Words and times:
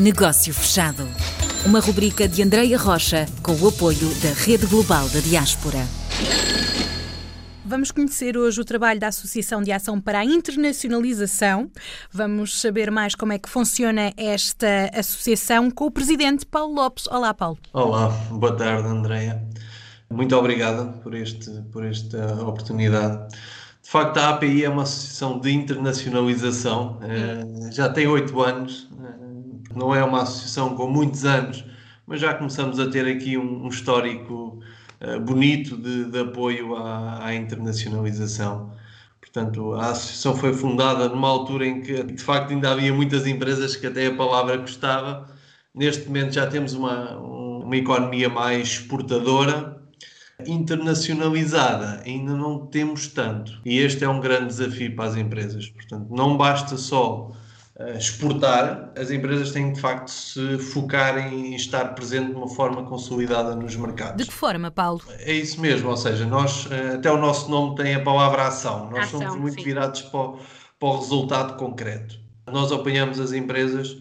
Negócio 0.00 0.54
Fechado. 0.54 1.06
Uma 1.66 1.78
rubrica 1.78 2.26
de 2.26 2.42
Andreia 2.42 2.78
Rocha 2.78 3.26
com 3.42 3.52
o 3.52 3.68
apoio 3.68 4.08
da 4.22 4.32
Rede 4.32 4.64
Global 4.64 5.06
da 5.10 5.20
Diaspora. 5.20 5.80
Vamos 7.66 7.90
conhecer 7.90 8.34
hoje 8.34 8.58
o 8.62 8.64
trabalho 8.64 8.98
da 8.98 9.08
Associação 9.08 9.62
de 9.62 9.70
Ação 9.70 10.00
para 10.00 10.20
a 10.20 10.24
Internacionalização. 10.24 11.70
Vamos 12.10 12.62
saber 12.62 12.90
mais 12.90 13.14
como 13.14 13.34
é 13.34 13.38
que 13.38 13.46
funciona 13.46 14.14
esta 14.16 14.90
associação 14.94 15.70
com 15.70 15.84
o 15.84 15.90
presidente 15.90 16.46
Paulo 16.46 16.76
Lopes. 16.76 17.06
Olá, 17.06 17.34
Paulo. 17.34 17.58
Olá, 17.74 18.08
boa 18.30 18.56
tarde, 18.56 18.88
Andreia. 18.88 19.44
Muito 20.08 20.34
obrigada 20.34 20.86
por, 21.02 21.14
este, 21.14 21.50
por 21.70 21.84
esta 21.84 22.42
oportunidade. 22.42 23.28
De 23.82 23.90
facto, 23.90 24.16
a 24.16 24.30
API 24.30 24.64
é 24.64 24.68
uma 24.70 24.84
associação 24.84 25.38
de 25.38 25.50
internacionalização, 25.52 26.98
eh, 27.02 27.70
já 27.70 27.88
tem 27.88 28.06
oito 28.06 28.40
anos, 28.40 28.88
eh, 29.02 29.29
não 29.74 29.94
é 29.94 30.02
uma 30.04 30.22
associação 30.22 30.74
com 30.74 30.88
muitos 30.88 31.24
anos, 31.24 31.64
mas 32.06 32.20
já 32.20 32.34
começamos 32.34 32.78
a 32.78 32.90
ter 32.90 33.06
aqui 33.06 33.38
um, 33.38 33.64
um 33.64 33.68
histórico 33.68 34.60
eh, 35.00 35.18
bonito 35.18 35.76
de, 35.76 36.10
de 36.10 36.18
apoio 36.20 36.76
à, 36.76 37.26
à, 37.26 37.34
internacionalização. 37.34 38.72
Portanto, 39.20 39.74
a 39.74 39.90
associação 39.90 40.36
foi 40.36 40.52
fundada 40.52 41.08
numa 41.08 41.28
altura 41.28 41.66
em 41.66 41.80
que, 41.80 42.02
de 42.02 42.22
facto, 42.22 42.50
ainda 42.50 42.70
havia 42.70 42.92
muitas 42.92 43.26
empresas 43.26 43.76
que 43.76 43.86
até 43.86 44.06
a 44.06 44.14
palavra 44.14 44.58
custava. 44.58 45.28
Neste 45.74 46.06
momento 46.06 46.32
já 46.34 46.46
temos 46.46 46.74
uma, 46.74 47.16
uma 47.18 47.76
economia 47.76 48.28
mais 48.28 48.68
exportadora, 48.68 49.80
internacionalizada 50.46 52.02
ainda 52.04 52.34
não 52.34 52.66
temos 52.66 53.08
tanto. 53.08 53.60
E 53.64 53.78
este 53.78 54.04
é 54.04 54.08
um 54.08 54.20
grande 54.20 54.46
desafio 54.48 54.94
para 54.96 55.10
as 55.10 55.16
empresas. 55.16 55.68
Portanto, 55.68 56.08
não 56.10 56.36
basta 56.36 56.76
só 56.76 57.32
exportar, 57.96 58.92
as 58.96 59.10
empresas 59.10 59.52
têm 59.52 59.72
de 59.72 59.80
facto 59.80 60.08
se 60.08 60.58
focar 60.58 61.16
em 61.18 61.54
estar 61.54 61.94
presente 61.94 62.30
de 62.30 62.36
uma 62.36 62.48
forma 62.48 62.84
consolidada 62.84 63.54
nos 63.54 63.74
mercados. 63.74 64.16
De 64.16 64.30
que 64.30 64.34
forma, 64.34 64.70
Paulo? 64.70 65.00
É 65.20 65.32
isso 65.32 65.60
mesmo, 65.60 65.88
ou 65.88 65.96
seja, 65.96 66.26
nós, 66.26 66.68
eh, 66.70 66.96
até 66.96 67.10
o 67.10 67.16
nosso 67.16 67.50
nome 67.50 67.76
tem 67.76 67.94
a 67.94 68.02
palavra 68.02 68.48
ação, 68.48 68.90
nós 68.90 69.04
ação, 69.04 69.20
somos 69.20 69.36
muito 69.36 69.58
sim. 69.58 69.64
virados 69.64 70.02
para 70.02 70.20
o, 70.20 70.38
para 70.78 70.88
o 70.88 70.98
resultado 70.98 71.56
concreto. 71.56 72.18
Nós 72.46 72.70
apanhamos 72.70 73.18
as 73.18 73.32
empresas 73.32 73.96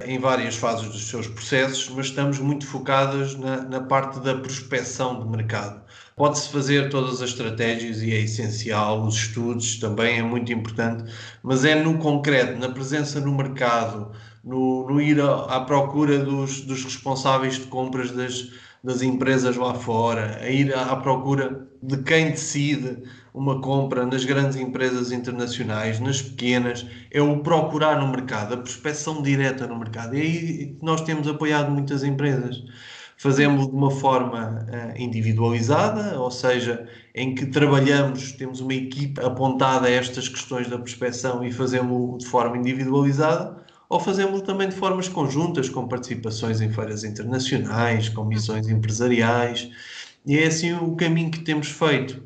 em 0.00 0.18
várias 0.18 0.56
fases 0.56 0.88
dos 0.88 1.08
seus 1.08 1.26
processos, 1.26 1.88
mas 1.90 2.06
estamos 2.06 2.38
muito 2.38 2.66
focados 2.66 3.36
na, 3.36 3.62
na 3.62 3.80
parte 3.80 4.18
da 4.20 4.34
prospecção 4.34 5.20
de 5.20 5.28
mercado. 5.28 5.82
Pode-se 6.22 6.50
fazer 6.50 6.88
todas 6.88 7.20
as 7.20 7.30
estratégias 7.30 8.00
e 8.00 8.12
é 8.12 8.20
essencial, 8.20 9.04
os 9.04 9.16
estudos 9.16 9.80
também 9.80 10.20
é 10.20 10.22
muito 10.22 10.52
importante, 10.52 11.12
mas 11.42 11.64
é 11.64 11.74
no 11.74 11.98
concreto, 11.98 12.60
na 12.60 12.68
presença 12.68 13.18
no 13.18 13.34
mercado, 13.34 14.12
no, 14.44 14.86
no 14.88 15.00
ir 15.00 15.20
à, 15.20 15.56
à 15.56 15.60
procura 15.62 16.20
dos, 16.20 16.60
dos, 16.60 16.84
responsáveis 16.84 17.54
de 17.54 17.66
compras 17.66 18.12
das, 18.12 18.52
das 18.84 19.02
empresas 19.02 19.56
lá 19.56 19.74
fora, 19.74 20.38
a 20.40 20.48
ir 20.48 20.72
à, 20.72 20.92
à 20.92 20.96
procura 20.96 21.66
de 21.82 22.00
quem 22.04 22.30
decide 22.30 23.02
uma 23.34 23.60
compra 23.60 24.06
nas 24.06 24.24
grandes 24.24 24.56
empresas 24.56 25.10
internacionais, 25.10 25.98
nas 25.98 26.22
pequenas, 26.22 26.86
é 27.10 27.20
o 27.20 27.40
procurar 27.40 28.00
no 28.00 28.06
mercado, 28.06 28.54
a 28.54 28.58
prospecção 28.58 29.22
direta 29.22 29.66
no 29.66 29.76
mercado. 29.76 30.14
E 30.14 30.20
aí 30.20 30.66
que 30.78 30.84
nós 30.84 31.00
temos 31.00 31.26
apoiado 31.26 31.68
muitas 31.72 32.04
empresas 32.04 32.62
fazemos 33.22 33.68
de 33.68 33.72
uma 33.72 33.88
forma 33.92 34.66
uh, 34.68 35.00
individualizada, 35.00 36.20
ou 36.20 36.28
seja, 36.28 36.88
em 37.14 37.36
que 37.36 37.46
trabalhamos, 37.46 38.32
temos 38.32 38.58
uma 38.58 38.74
equipe 38.74 39.20
apontada 39.20 39.86
a 39.86 39.90
estas 39.90 40.28
questões 40.28 40.68
da 40.68 40.76
prospeção 40.76 41.44
e 41.44 41.52
fazemos 41.52 42.24
de 42.24 42.26
forma 42.26 42.56
individualizada, 42.56 43.62
ou 43.88 44.00
fazemos 44.00 44.42
também 44.42 44.68
de 44.68 44.74
formas 44.74 45.08
conjuntas, 45.08 45.68
com 45.68 45.86
participações 45.86 46.60
em 46.60 46.72
feiras 46.72 47.04
internacionais, 47.04 48.08
com 48.08 48.24
missões 48.24 48.68
empresariais, 48.68 49.70
e 50.26 50.36
é 50.36 50.48
assim 50.48 50.72
o 50.72 50.96
caminho 50.96 51.30
que 51.30 51.42
temos 51.42 51.68
feito. 51.68 52.20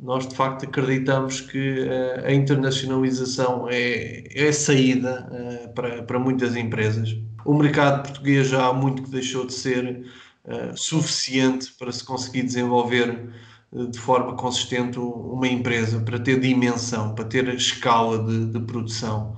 Nós, 0.00 0.26
de 0.26 0.34
facto, 0.34 0.64
acreditamos 0.64 1.42
que 1.42 1.80
uh, 1.80 2.24
a 2.24 2.32
internacionalização 2.32 3.68
é, 3.68 4.24
é 4.34 4.50
saída 4.50 5.28
uh, 5.30 5.74
para, 5.74 6.02
para 6.04 6.18
muitas 6.18 6.56
empresas. 6.56 7.14
O 7.44 7.52
mercado 7.52 8.04
português 8.04 8.48
já 8.48 8.66
há 8.66 8.72
muito 8.72 9.02
que 9.02 9.10
deixou 9.10 9.44
de 9.46 9.52
ser 9.52 10.06
eh, 10.50 10.72
suficiente 10.74 11.70
para 11.78 11.92
se 11.92 12.02
conseguir 12.02 12.42
desenvolver 12.42 13.28
uh, 13.70 13.86
de 13.86 13.98
forma 13.98 14.34
consistente 14.34 14.98
uma 14.98 15.46
empresa, 15.46 16.00
para 16.00 16.18
ter 16.18 16.40
dimensão, 16.40 17.14
para 17.14 17.26
ter 17.26 17.46
escala 17.50 18.24
de, 18.24 18.46
de, 18.46 18.60
produção. 18.60 19.36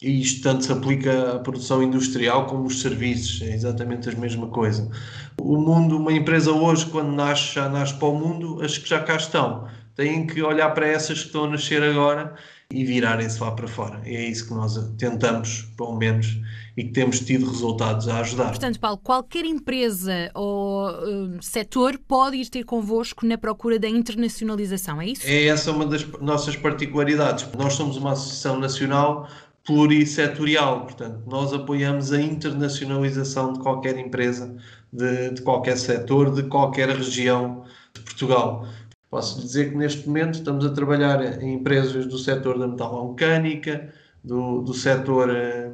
E 0.00 0.22
isto 0.22 0.42
tanto 0.42 0.64
se 0.64 0.72
aplica 0.72 1.34
à 1.34 1.38
produção 1.40 1.82
industrial 1.82 2.46
como 2.46 2.64
os 2.64 2.80
serviços, 2.80 3.42
é 3.42 3.52
exatamente 3.52 4.08
a 4.08 4.12
mesma 4.12 4.46
coisa. 4.46 4.90
O 5.38 5.58
mundo, 5.58 5.98
uma 5.98 6.14
empresa 6.14 6.50
hoje, 6.50 6.86
quando 6.86 7.12
nasce, 7.12 7.52
já 7.52 7.68
nasce 7.68 7.92
para 7.98 8.08
o 8.08 8.14
mundo, 8.14 8.62
as 8.62 8.78
que 8.78 8.88
já 8.88 9.00
cá 9.00 9.16
estão, 9.16 9.68
têm 9.94 10.26
que 10.26 10.40
olhar 10.42 10.70
para 10.70 10.88
essas 10.88 11.18
que 11.20 11.26
estão 11.26 11.44
a 11.44 11.50
nascer 11.50 11.82
agora 11.82 12.34
e 12.70 12.84
virarem-se 12.84 13.40
lá 13.40 13.50
para 13.50 13.66
fora. 13.66 14.02
É 14.04 14.28
isso 14.28 14.46
que 14.46 14.52
nós 14.52 14.76
tentamos, 14.98 15.62
pelo 15.74 15.96
menos, 15.96 16.38
e 16.76 16.84
que 16.84 16.90
temos 16.90 17.20
tido 17.20 17.46
resultados 17.46 18.06
a 18.08 18.20
ajudar. 18.20 18.50
Portanto, 18.50 18.78
Paulo, 18.78 18.98
qualquer 18.98 19.46
empresa 19.46 20.30
ou 20.34 20.90
uh, 20.90 21.42
setor 21.42 21.98
pode 22.06 22.36
ir 22.36 22.46
ter 22.50 22.64
convosco 22.64 23.24
na 23.24 23.38
procura 23.38 23.78
da 23.78 23.88
internacionalização, 23.88 25.00
é 25.00 25.06
isso? 25.06 25.22
É 25.26 25.46
essa 25.46 25.72
uma 25.72 25.86
das 25.86 26.06
nossas 26.20 26.56
particularidades. 26.56 27.48
Nós 27.56 27.72
somos 27.72 27.96
uma 27.96 28.12
associação 28.12 28.60
nacional 28.60 29.26
plurissetorial, 29.64 30.82
portanto, 30.82 31.22
nós 31.26 31.52
apoiamos 31.54 32.12
a 32.12 32.20
internacionalização 32.20 33.54
de 33.54 33.60
qualquer 33.60 33.98
empresa, 33.98 34.54
de, 34.92 35.30
de 35.30 35.42
qualquer 35.42 35.78
setor, 35.78 36.34
de 36.34 36.42
qualquer 36.44 36.90
região 36.90 37.64
de 37.94 38.00
Portugal. 38.02 38.66
Posso 39.10 39.40
dizer 39.40 39.70
que 39.70 39.76
neste 39.76 40.06
momento 40.06 40.34
estamos 40.34 40.66
a 40.66 40.70
trabalhar 40.70 41.42
em 41.42 41.54
empresas 41.54 42.06
do 42.06 42.18
setor 42.18 42.58
da 42.58 42.68
metalomecânica, 42.68 43.92
do, 44.22 44.60
do 44.60 44.74
setor 44.74 45.30
eh, 45.34 45.70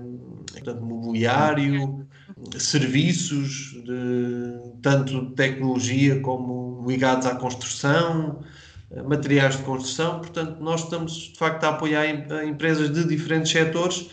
portanto, 0.52 0.82
mobiliário, 0.82 2.06
serviços, 2.56 3.82
de, 3.84 4.78
tanto 4.80 5.26
de 5.26 5.34
tecnologia 5.34 6.20
como 6.20 6.84
ligados 6.86 7.26
à 7.26 7.34
construção, 7.34 8.40
eh, 8.92 9.02
materiais 9.02 9.56
de 9.56 9.64
construção. 9.64 10.20
Portanto, 10.20 10.60
nós 10.60 10.84
estamos 10.84 11.12
de 11.12 11.36
facto 11.36 11.64
a 11.64 11.70
apoiar 11.70 12.06
empresas 12.46 12.92
de 12.92 13.04
diferentes 13.04 13.50
setores, 13.50 14.10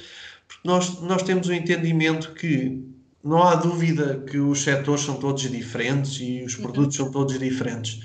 porque 0.48 0.68
nós, 0.68 1.00
nós 1.02 1.22
temos 1.22 1.48
o 1.48 1.52
um 1.52 1.54
entendimento 1.54 2.34
que 2.34 2.84
não 3.24 3.44
há 3.44 3.54
dúvida 3.54 4.24
que 4.28 4.40
os 4.40 4.64
setores 4.64 5.02
são 5.02 5.18
todos 5.18 5.44
diferentes 5.44 6.20
e 6.20 6.44
os 6.44 6.56
produtos 6.56 6.96
são 6.96 7.12
todos 7.12 7.38
diferentes 7.38 8.02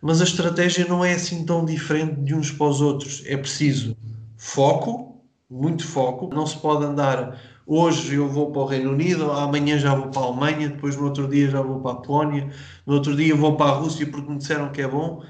mas 0.00 0.20
a 0.20 0.24
estratégia 0.24 0.86
não 0.86 1.04
é 1.04 1.12
assim 1.14 1.44
tão 1.44 1.64
diferente 1.64 2.20
de 2.22 2.34
uns 2.34 2.50
para 2.50 2.66
os 2.66 2.80
outros. 2.80 3.22
É 3.26 3.36
preciso 3.36 3.96
foco, 4.36 5.22
muito 5.48 5.86
foco. 5.86 6.30
Não 6.34 6.46
se 6.46 6.56
pode 6.56 6.84
andar 6.84 7.38
hoje 7.70 8.16
eu 8.16 8.28
vou 8.28 8.50
para 8.50 8.62
o 8.62 8.64
Reino 8.64 8.90
Unido, 8.90 9.30
amanhã 9.30 9.78
já 9.78 9.94
vou 9.94 10.08
para 10.08 10.22
a 10.22 10.24
Alemanha, 10.24 10.68
depois 10.70 10.96
no 10.96 11.04
outro 11.04 11.28
dia 11.28 11.48
já 11.48 11.62
vou 11.62 11.80
para 11.80 11.92
a 11.92 11.94
Polónia, 11.94 12.50
no 12.84 12.94
outro 12.94 13.14
dia 13.14 13.32
vou 13.36 13.56
para 13.56 13.70
a 13.70 13.74
Rússia 13.74 14.04
porque 14.10 14.28
me 14.28 14.38
disseram 14.38 14.72
que 14.72 14.82
é 14.82 14.88
bom. 14.88 15.22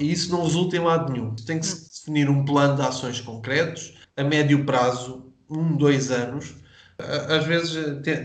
E 0.00 0.10
isso 0.10 0.32
não 0.32 0.42
resulta 0.42 0.76
em 0.76 0.80
lado 0.80 1.12
nenhum. 1.12 1.32
Tem 1.36 1.60
que 1.60 1.66
se 1.66 1.88
definir 1.88 2.28
um 2.28 2.44
plano 2.44 2.74
de 2.74 2.82
ações 2.82 3.20
concretos, 3.20 3.94
a 4.16 4.24
médio 4.24 4.64
prazo, 4.64 5.32
um, 5.48 5.76
dois 5.76 6.10
anos. 6.10 6.56
Às 6.98 7.46
vezes 7.46 7.78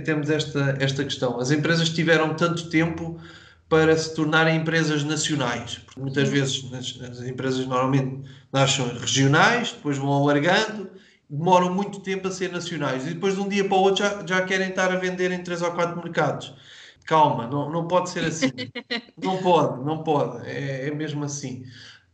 temos 0.04 0.32
esta, 0.32 0.76
esta 0.80 1.04
questão. 1.04 1.40
As 1.40 1.52
empresas 1.52 1.90
tiveram 1.90 2.34
tanto 2.34 2.68
tempo 2.70 3.20
para 3.70 3.98
se 3.98 4.14
tornarem 4.14 4.58
empresas 4.58 5.04
nacionais. 5.04 5.80
Porque 5.86 6.00
muitas 6.00 6.30
vezes 6.30 6.66
as, 6.74 7.02
as, 7.10 7.28
empresas 7.28 7.66
normalmente 7.66 8.30
nascem 8.52 8.88
regionais, 8.88 9.72
depois 9.72 9.98
vão 9.98 10.14
alargando, 10.14 10.90
demoram 11.30 11.74
muito 11.74 12.00
tempo 12.00 12.28
a 12.28 12.32
ser 12.32 12.52
nacionais 12.52 13.08
e 13.08 13.14
depois 13.14 13.36
de 13.36 13.42
um 13.42 13.50
dia 13.50 13.68
para 13.68 13.78
o 13.78 13.82
outro 13.82 14.04
já, 14.04 14.26
já 14.26 14.42
querem 14.44 14.70
estar 14.70 14.92
a 14.92 14.96
vender 14.96 15.32
em 15.32 15.44
três 15.44 15.62
ou 15.62 15.72
quatro 15.72 16.02
mercados. 16.02 16.54
Calma, 17.06 17.46
não, 17.48 17.70
não 17.70 17.88
pode 17.88 18.10
ser 18.10 18.26
assim. 18.26 18.52
não 19.22 19.38
pode, 19.38 19.84
não 19.84 20.04
pode. 20.04 20.48
É, 20.48 20.88
é 20.88 20.92
mesmo 20.92 21.24
assim. 21.24 21.64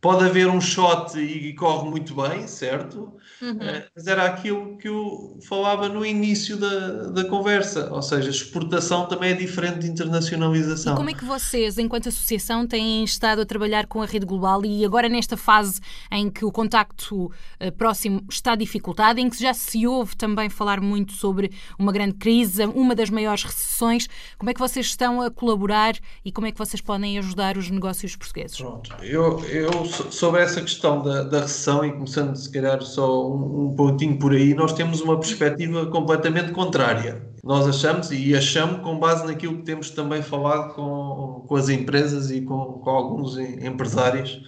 Pode 0.02 0.24
haver 0.24 0.48
um 0.48 0.60
shot 0.60 1.16
e, 1.16 1.50
e 1.50 1.54
corre 1.54 1.88
muito 1.88 2.12
bem, 2.12 2.48
certo? 2.48 3.12
Uhum. 3.40 3.56
Eh, 3.60 3.86
mas 3.94 4.06
era 4.08 4.24
aquilo 4.24 4.76
que 4.76 4.88
eu 4.88 5.38
falava 5.48 5.88
no 5.88 6.04
início 6.04 6.56
da, 6.56 7.08
da 7.10 7.24
conversa, 7.24 7.88
ou 7.88 8.02
seja, 8.02 8.28
exportação 8.28 9.06
também 9.06 9.30
é 9.30 9.34
diferente 9.34 9.78
de 9.78 9.86
internacionalização. 9.86 10.94
E 10.94 10.96
como 10.96 11.10
é 11.10 11.14
que 11.14 11.24
vocês, 11.24 11.78
enquanto 11.78 12.08
associação, 12.08 12.66
têm 12.66 13.04
estado 13.04 13.42
a 13.42 13.46
trabalhar 13.46 13.86
com 13.86 14.02
a 14.02 14.04
rede 14.06 14.26
global 14.26 14.64
e 14.64 14.84
agora 14.84 15.08
nesta 15.08 15.36
fase 15.36 15.80
em 16.10 16.28
que 16.28 16.44
o 16.44 16.50
contacto 16.50 17.26
uh, 17.26 17.72
próximo 17.78 18.24
está 18.28 18.56
dificultado, 18.56 19.20
em 19.20 19.30
que 19.30 19.40
já 19.40 19.54
se 19.54 19.86
ouve 19.86 20.16
também 20.16 20.48
falar 20.48 20.80
muito 20.80 21.12
sobre 21.12 21.52
uma 21.78 21.92
grande 21.92 22.14
crise, 22.14 22.64
uma 22.64 22.96
das 22.96 23.08
maiores 23.08 23.44
recessões, 23.44 24.08
como 24.36 24.50
é 24.50 24.54
que 24.54 24.58
vocês 24.58 24.86
estão 24.86 25.22
a 25.22 25.30
colaborar 25.30 25.94
e 26.24 26.32
como 26.32 26.48
é 26.48 26.50
que 26.50 26.58
vocês 26.58 26.80
podem 26.80 27.18
ajudar 27.18 27.56
os 27.56 27.70
negócios 27.70 28.16
portugueses? 28.16 28.56
Pronto, 28.56 28.92
eu, 29.00 29.38
eu 29.46 29.91
sobre 30.10 30.42
essa 30.42 30.60
questão 30.60 31.02
da, 31.02 31.22
da 31.22 31.40
recessão 31.40 31.84
e 31.84 31.92
começando 31.92 32.34
se 32.36 32.50
calhar 32.50 32.82
só 32.82 33.28
um, 33.28 33.66
um 33.66 33.76
pontinho 33.76 34.18
por 34.18 34.32
aí, 34.32 34.54
nós 34.54 34.72
temos 34.72 35.00
uma 35.00 35.18
perspectiva 35.18 35.86
completamente 35.86 36.52
contrária. 36.52 37.22
Nós 37.44 37.66
achamos 37.66 38.10
e 38.10 38.34
achamos 38.34 38.82
com 38.82 38.98
base 38.98 39.26
naquilo 39.26 39.58
que 39.58 39.64
temos 39.64 39.90
também 39.90 40.22
falado 40.22 40.74
com, 40.74 41.44
com 41.46 41.56
as 41.56 41.68
empresas 41.68 42.30
e 42.30 42.40
com, 42.40 42.80
com 42.80 42.90
alguns 42.90 43.36
empresários 43.36 44.40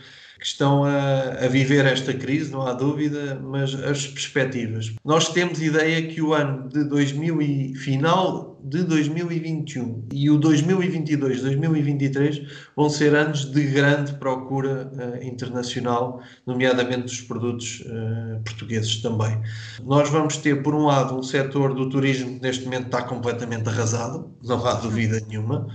que 0.44 0.48
estão 0.48 0.84
a, 0.84 1.42
a, 1.42 1.48
viver 1.48 1.86
esta 1.86 2.12
crise, 2.12 2.52
não 2.52 2.60
há 2.60 2.74
dúvida, 2.74 3.40
mas 3.42 3.74
as 3.82 4.06
perspectivas. 4.06 4.94
Nós 5.02 5.30
temos 5.30 5.62
ideia 5.62 6.06
que 6.06 6.20
o 6.20 6.34
ano 6.34 6.68
de 6.68 6.84
2000 6.84 7.40
e 7.40 7.74
final 7.74 8.60
de 8.62 8.82
2021 8.82 10.08
e 10.12 10.28
o 10.28 10.36
2022, 10.36 11.40
2023 11.40 12.42
vão 12.76 12.90
ser 12.90 13.14
anos 13.14 13.46
de 13.50 13.62
grande 13.62 14.12
procura 14.16 14.90
uh, 14.92 15.24
internacional, 15.24 16.20
nomeadamente 16.46 17.04
dos 17.04 17.22
produtos 17.22 17.80
uh, 17.80 18.42
portugueses 18.44 19.00
também. 19.00 19.40
Nós 19.82 20.10
vamos 20.10 20.36
ter, 20.36 20.62
por 20.62 20.74
um 20.74 20.84
lado, 20.84 21.18
um 21.18 21.22
setor 21.22 21.72
do 21.72 21.88
turismo 21.88 22.34
que 22.34 22.42
neste 22.42 22.64
momento 22.64 22.86
está 22.86 23.00
completamente 23.00 23.66
arrasado, 23.66 24.30
não 24.42 24.62
há 24.66 24.74
dúvida 24.74 25.22
nenhuma 25.26 25.66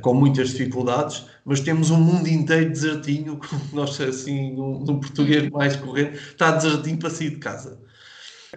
com 0.00 0.14
muitas 0.14 0.50
dificuldades, 0.50 1.24
mas 1.44 1.60
temos 1.60 1.90
um 1.90 2.00
mundo 2.00 2.28
inteiro 2.28 2.70
desertinho, 2.70 3.36
como 3.36 3.62
nós 3.72 4.00
assim, 4.00 4.52
num, 4.52 5.00
português 5.00 5.48
mais 5.50 5.76
corrente, 5.76 6.16
está 6.16 6.52
desertinho 6.52 6.98
para 6.98 7.10
sair 7.10 7.30
de 7.30 7.36
casa. 7.36 7.80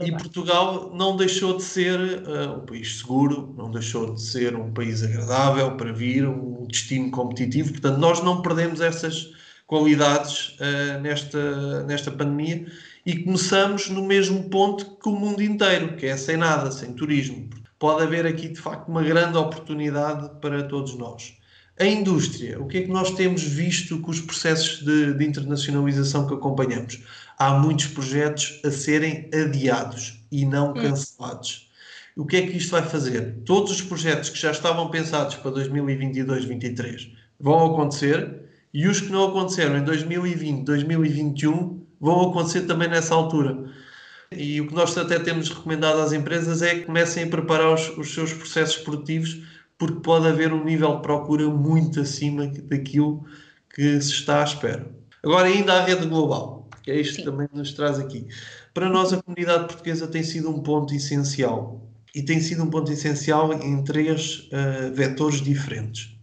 E 0.01 0.11
Portugal 0.11 0.91
não 0.93 1.15
deixou 1.15 1.55
de 1.55 1.63
ser 1.63 1.97
uh, 1.97 2.57
um 2.57 2.65
país 2.65 2.99
seguro, 2.99 3.55
não 3.57 3.71
deixou 3.71 4.13
de 4.13 4.21
ser 4.21 4.53
um 4.55 4.73
país 4.73 5.01
agradável 5.01 5.77
para 5.77 5.93
vir, 5.93 6.27
um 6.27 6.67
destino 6.67 7.09
competitivo. 7.11 7.71
Portanto, 7.71 7.97
nós 7.97 8.21
não 8.21 8.41
perdemos 8.41 8.81
essas 8.81 9.33
qualidades 9.65 10.57
uh, 10.59 11.01
nesta, 11.01 11.83
nesta 11.83 12.11
pandemia 12.11 12.65
e 13.05 13.23
começamos 13.23 13.89
no 13.89 14.03
mesmo 14.03 14.49
ponto 14.49 14.97
que 14.97 15.07
o 15.07 15.13
mundo 15.13 15.41
inteiro, 15.41 15.95
que 15.95 16.07
é 16.07 16.17
sem 16.17 16.35
nada, 16.35 16.71
sem 16.71 16.91
turismo 16.91 17.49
pode 17.79 18.03
haver 18.03 18.25
aqui 18.25 18.47
de 18.47 18.59
facto 18.59 18.87
uma 18.87 19.03
grande 19.03 19.37
oportunidade 19.37 20.29
para 20.39 20.63
todos 20.63 20.95
nós. 20.95 21.37
A 21.77 21.85
indústria, 21.85 22.59
o 22.61 22.67
que 22.67 22.77
é 22.77 22.81
que 22.83 22.89
nós 22.89 23.11
temos 23.11 23.43
visto 23.43 23.99
com 23.99 24.09
os 24.09 24.21
processos 24.21 24.83
de, 24.85 25.13
de 25.13 25.25
internacionalização 25.25 26.25
que 26.25 26.33
acompanhamos? 26.33 27.03
Há 27.37 27.59
muitos 27.59 27.87
projetos 27.87 28.61
a 28.63 28.71
serem 28.71 29.29
adiados 29.33 30.25
e 30.31 30.45
não 30.45 30.73
cancelados. 30.73 31.69
O 32.15 32.25
que 32.25 32.37
é 32.37 32.47
que 32.47 32.55
isto 32.55 32.71
vai 32.71 32.81
fazer? 32.81 33.41
Todos 33.45 33.71
os 33.71 33.81
projetos 33.81 34.29
que 34.29 34.39
já 34.39 34.51
estavam 34.51 34.89
pensados 34.89 35.35
para 35.35 35.51
2022-2023 35.51 37.11
vão 37.37 37.73
acontecer 37.73 38.45
e 38.73 38.87
os 38.87 39.01
que 39.01 39.11
não 39.11 39.27
aconteceram 39.27 39.77
em 39.77 39.83
2020, 39.83 40.63
2021 40.63 41.85
vão 41.99 42.29
acontecer 42.29 42.61
também 42.61 42.87
nessa 42.87 43.13
altura. 43.13 43.65
E 44.31 44.59
o 44.61 44.67
que 44.67 44.73
nós 44.73 44.97
até 44.97 45.19
temos 45.19 45.49
recomendado 45.49 45.99
às 45.99 46.11
empresas 46.11 46.61
é 46.61 46.75
que 46.75 46.85
comecem 46.85 47.23
a 47.23 47.27
preparar 47.27 47.73
os, 47.73 47.89
os 47.97 48.13
seus 48.13 48.33
processos 48.33 48.77
produtivos, 48.77 49.41
porque 49.77 49.99
pode 50.01 50.27
haver 50.27 50.51
um 50.51 50.63
nível 50.63 50.95
de 50.95 51.01
procura 51.01 51.47
muito 51.49 52.01
acima 52.01 52.47
daquilo 52.47 53.25
que 53.73 53.99
se 54.01 54.11
está 54.11 54.41
à 54.41 54.43
espera. 54.43 54.87
Agora, 55.23 55.47
ainda 55.47 55.73
a 55.73 55.83
rede 55.83 56.05
global, 56.05 56.69
que 56.83 56.91
é 56.91 56.99
isto 56.99 57.15
Sim. 57.15 57.23
que 57.23 57.25
também 57.25 57.47
nos 57.53 57.73
traz 57.73 57.99
aqui. 57.99 58.27
Para 58.73 58.89
nós, 58.89 59.11
a 59.11 59.21
comunidade 59.21 59.65
portuguesa 59.65 60.07
tem 60.07 60.23
sido 60.23 60.49
um 60.49 60.61
ponto 60.61 60.93
essencial. 60.93 61.81
E 62.13 62.21
tem 62.21 62.39
sido 62.39 62.63
um 62.63 62.69
ponto 62.69 62.91
essencial 62.91 63.51
em 63.53 63.83
três 63.83 64.47
uh, 64.51 64.93
vetores 64.93 65.41
diferentes. 65.41 66.15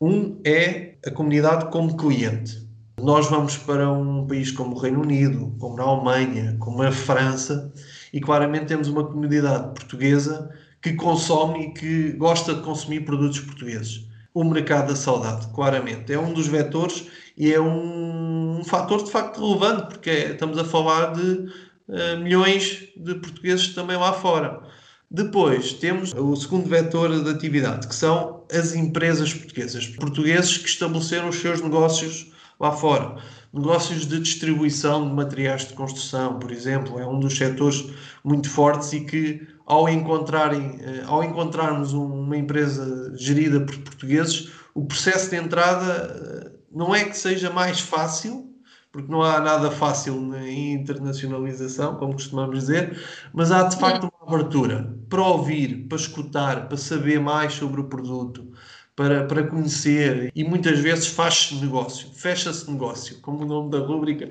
Um 0.00 0.40
é 0.44 0.96
a 1.06 1.10
comunidade 1.10 1.70
como 1.70 1.96
cliente. 1.96 2.65
Nós 3.00 3.28
vamos 3.28 3.58
para 3.58 3.92
um 3.92 4.26
país 4.26 4.50
como 4.50 4.74
o 4.74 4.78
Reino 4.78 5.02
Unido, 5.02 5.54
como 5.60 5.80
a 5.80 5.84
Alemanha, 5.84 6.56
como 6.58 6.82
a 6.82 6.90
França, 6.90 7.70
e 8.10 8.20
claramente 8.20 8.66
temos 8.66 8.88
uma 8.88 9.04
comunidade 9.04 9.74
portuguesa 9.74 10.50
que 10.80 10.94
consome 10.94 11.66
e 11.66 11.74
que 11.74 12.12
gosta 12.12 12.54
de 12.54 12.62
consumir 12.62 13.04
produtos 13.04 13.40
portugueses. 13.40 14.06
O 14.32 14.42
mercado 14.44 14.88
da 14.88 14.96
saudade, 14.96 15.46
claramente, 15.54 16.10
é 16.12 16.18
um 16.18 16.32
dos 16.32 16.46
vetores 16.46 17.06
e 17.36 17.52
é 17.52 17.60
um, 17.60 18.60
um 18.60 18.64
fator 18.64 19.04
de 19.04 19.10
facto 19.10 19.46
relevante, 19.46 19.88
porque 19.88 20.10
é, 20.10 20.32
estamos 20.32 20.56
a 20.56 20.64
falar 20.64 21.12
de 21.12 21.22
uh, 21.22 22.18
milhões 22.22 22.88
de 22.96 23.14
portugueses 23.16 23.74
também 23.74 23.98
lá 23.98 24.14
fora. 24.14 24.62
Depois 25.10 25.74
temos 25.74 26.14
o 26.14 26.34
segundo 26.34 26.68
vetor 26.68 27.22
de 27.22 27.30
atividade, 27.30 27.86
que 27.86 27.94
são 27.94 28.44
as 28.50 28.74
empresas 28.74 29.34
portuguesas. 29.34 29.86
Portugueses 29.86 30.56
que 30.56 30.68
estabeleceram 30.68 31.28
os 31.28 31.36
seus 31.36 31.60
negócios 31.60 32.34
lá 32.58 32.72
fora. 32.72 33.16
Negócios 33.52 34.06
de 34.06 34.20
distribuição 34.20 35.08
de 35.08 35.14
materiais 35.14 35.66
de 35.66 35.74
construção, 35.74 36.38
por 36.38 36.50
exemplo, 36.50 36.98
é 36.98 37.06
um 37.06 37.18
dos 37.18 37.36
setores 37.36 37.90
muito 38.22 38.50
fortes 38.50 38.92
e 38.92 39.00
que, 39.00 39.46
ao, 39.64 39.88
encontrarem, 39.88 40.78
eh, 40.80 41.02
ao 41.06 41.24
encontrarmos 41.24 41.92
uma 41.92 42.36
empresa 42.36 43.14
gerida 43.16 43.60
por 43.60 43.78
portugueses, 43.78 44.50
o 44.74 44.84
processo 44.84 45.30
de 45.30 45.36
entrada 45.36 46.46
eh, 46.46 46.52
não 46.70 46.94
é 46.94 47.04
que 47.04 47.16
seja 47.16 47.48
mais 47.50 47.80
fácil, 47.80 48.52
porque 48.92 49.10
não 49.10 49.22
há 49.22 49.40
nada 49.40 49.70
fácil 49.70 50.34
em 50.36 50.72
internacionalização, 50.72 51.96
como 51.96 52.14
costumamos 52.14 52.60
dizer, 52.60 52.98
mas 53.32 53.52
há 53.52 53.62
de 53.64 53.78
facto 53.78 54.04
uma 54.04 54.34
abertura 54.34 54.94
para 55.08 55.22
ouvir, 55.22 55.86
para 55.86 55.96
escutar, 55.96 56.68
para 56.68 56.76
saber 56.76 57.20
mais 57.20 57.52
sobre 57.52 57.80
o 57.80 57.84
produto, 57.84 58.52
para, 58.96 59.24
para 59.26 59.46
conhecer 59.46 60.32
e 60.34 60.42
muitas 60.42 60.78
vezes 60.78 61.06
faz-se 61.06 61.54
negócio, 61.56 62.08
fecha-se 62.14 62.68
negócio, 62.70 63.20
como 63.20 63.44
o 63.44 63.46
nome 63.46 63.70
da 63.70 63.78
rúbrica. 63.78 64.30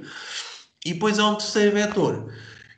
E 0.83 0.93
depois 0.93 1.19
há 1.19 1.29
um 1.29 1.35
terceiro 1.35 1.75
vetor 1.75 2.33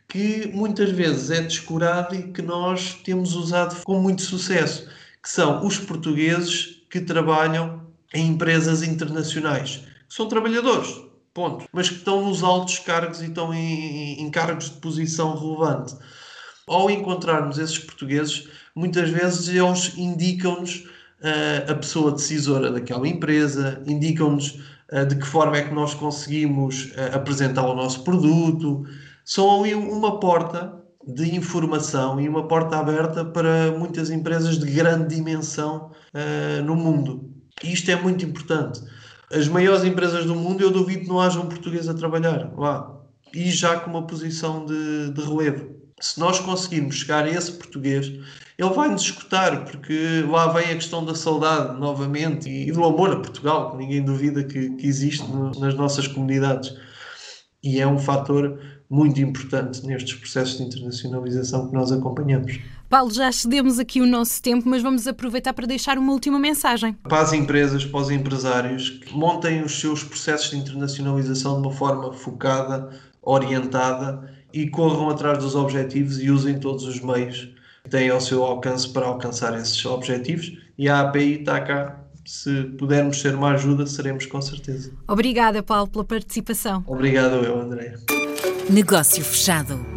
que 0.08 0.48
muitas 0.54 0.92
vezes 0.92 1.32
é 1.32 1.42
descurado 1.42 2.16
e 2.16 2.32
que 2.32 2.42
nós 2.42 2.94
temos 3.04 3.34
usado 3.34 3.84
com 3.84 4.00
muito 4.00 4.22
sucesso, 4.22 4.88
que 5.22 5.30
são 5.30 5.66
os 5.66 5.78
portugueses 5.78 6.84
que 6.90 7.02
trabalham 7.02 7.88
em 8.14 8.28
empresas 8.28 8.84
internacionais, 8.84 9.84
são 10.08 10.30
trabalhadores, 10.30 10.96
ponto, 11.34 11.66
mas 11.74 11.90
que 11.90 11.96
estão 11.96 12.26
nos 12.26 12.42
altos 12.42 12.80
cargos 12.80 13.22
e 13.22 13.26
estão 13.26 13.54
em, 13.54 14.22
em 14.22 14.32
cargos 14.32 14.70
de 14.70 14.78
posição 14.78 15.38
relevante. 15.38 15.96
Ao 16.66 16.90
encontrarmos 16.90 17.58
esses 17.58 17.80
portugueses, 17.80 18.48
muitas 18.74 19.10
vezes 19.10 19.50
eles 19.50 19.98
indicam-nos 19.98 20.86
a 21.68 21.74
pessoa 21.76 22.12
decisora 22.12 22.72
daquela 22.72 23.08
empresa, 23.08 23.82
indicam-nos 23.86 24.60
de 25.10 25.16
que 25.16 25.26
forma 25.26 25.58
é 25.58 25.64
que 25.64 25.74
nós 25.74 25.94
conseguimos 25.94 26.92
apresentar 27.14 27.68
o 27.68 27.76
nosso 27.76 28.04
produto. 28.04 28.86
São 29.26 29.60
ali 29.60 29.74
uma 29.74 30.20
porta 30.20 30.74
de 31.06 31.36
informação 31.36 32.20
e 32.22 32.30
uma 32.30 32.48
porta 32.48 32.78
aberta 32.78 33.26
para 33.26 33.72
muitas 33.78 34.10
empresas 34.10 34.58
de 34.58 34.70
grande 34.72 35.16
dimensão 35.16 35.92
no 36.66 36.76
mundo. 36.76 37.30
E 37.64 37.74
isto 37.74 37.90
é 37.90 37.96
muito 37.96 38.24
importante. 38.24 38.82
As 39.34 39.48
maiores 39.48 39.84
empresas 39.84 40.26
do 40.26 40.36
mundo, 40.36 40.62
eu 40.62 40.72
duvido 40.72 41.02
que 41.02 41.10
não 41.10 41.20
haja 41.20 41.40
um 41.40 41.48
português 41.48 41.90
a 41.90 41.94
trabalhar 41.94 42.52
lá. 42.56 42.96
E 43.34 43.52
já 43.52 43.78
com 43.80 43.90
uma 43.90 44.08
posição 44.08 44.66
de, 44.66 45.12
de 45.12 45.22
relevo. 45.22 45.76
Se 46.00 46.20
nós 46.20 46.40
conseguirmos 46.40 46.96
chegar 46.96 47.26
a 47.26 47.30
esse 47.30 47.52
português 47.52 48.10
ele 48.58 48.74
vai 48.74 48.90
nos 48.90 49.04
escutar, 49.04 49.66
porque 49.66 50.26
lá 50.28 50.48
vem 50.48 50.72
a 50.72 50.76
questão 50.76 51.06
da 51.06 51.14
saudade 51.14 51.80
novamente 51.80 52.50
e, 52.50 52.72
do 52.72 52.84
amor 52.84 53.12
a 53.12 53.18
Portugal, 53.18 53.72
que 53.72 53.78
ninguém 53.78 54.04
duvida 54.04 54.44
que, 54.44 54.72
que 54.72 54.88
existe 54.88 55.24
no, 55.30 55.52
nas 55.60 55.76
nossas 55.76 56.08
comunidades. 56.08 56.76
E 57.64 57.80
é 57.80 57.86
um 57.86 58.00
fator 58.00 58.60
muito 58.90 59.22
importante 59.22 59.86
nestes 59.86 60.16
processos 60.16 60.58
de 60.58 60.64
internacionalização 60.64 61.68
que 61.68 61.74
nós 61.76 61.92
acompanhamos. 61.92 62.60
Paulo, 62.90 63.12
já 63.12 63.32
cedemos 63.32 63.78
aqui 63.78 64.02
o 64.02 64.08
nosso 64.08 64.42
tempo, 64.42 64.68
mas 64.68 64.82
vamos 64.82 65.08
aproveitar 65.08 65.54
para 65.54 65.68
deixar 65.68 66.00
uma 66.00 66.14
última 66.14 66.40
mensagem. 66.40 66.94
Para 67.04 67.22
as 67.22 67.34
empresas, 67.34 67.86
para 67.86 68.00
os 68.00 68.10
empresários, 68.10 68.90
que 68.90 69.14
montem 69.14 69.62
os 69.62 69.80
seus 69.80 70.04
processos 70.04 70.50
de 70.50 70.58
internacionalização 70.58 71.62
de 71.62 71.68
uma 71.68 71.76
forma 71.76 72.12
focada, 72.14 72.90
orientada 73.22 74.34
e 74.52 74.68
corram 74.68 75.10
atrás 75.10 75.38
dos 75.38 75.54
objetivos 75.54 76.20
e 76.20 76.32
usem 76.32 76.58
todos 76.60 76.86
os 76.86 77.02
meios 77.02 77.56
têm 77.88 78.10
ao 78.10 78.22
seu 78.22 78.44
alcance 78.44 78.88
para 78.90 79.06
alcançar 79.06 79.58
esses 79.58 79.84
objetivos 79.86 80.58
e 80.78 80.88
a 80.88 81.02
API 81.02 81.40
está 81.40 81.60
cá. 81.62 82.04
Se 82.26 82.64
pudermos 82.78 83.22
ser 83.22 83.36
uma 83.36 83.52
ajuda, 83.52 83.88
seremos 83.88 84.26
com 84.26 84.42
certeza. 84.42 84.92
Obrigada, 85.08 85.64
Paulo, 85.64 85.88
pela 85.88 86.04
participação. 86.04 86.84
Obrigado 86.86 87.36
eu, 87.36 87.60
André. 87.60 87.96
Negócio 88.70 89.24
fechado. 89.24 89.97